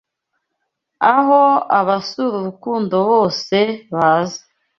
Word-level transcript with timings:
Aho 1.13 1.43
abasura 1.79 2.33
urukundo 2.41 2.95
bose 3.09 3.57
baza 3.93 4.41